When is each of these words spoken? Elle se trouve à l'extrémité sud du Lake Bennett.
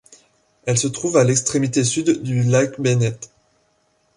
Elle 0.65 0.79
se 0.79 0.87
trouve 0.87 1.17
à 1.17 1.23
l'extrémité 1.23 1.83
sud 1.83 2.23
du 2.23 2.41
Lake 2.41 2.81
Bennett. 2.81 3.29